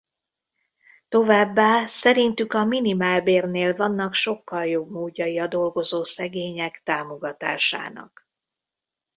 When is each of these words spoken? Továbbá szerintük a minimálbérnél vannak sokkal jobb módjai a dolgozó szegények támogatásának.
Továbbá 1.09 1.85
szerintük 1.85 2.53
a 2.53 2.65
minimálbérnél 2.65 3.75
vannak 3.75 4.13
sokkal 4.13 4.65
jobb 4.65 4.89
módjai 4.89 5.39
a 5.39 5.47
dolgozó 5.47 6.03
szegények 6.03 6.81
támogatásának. 6.83 8.27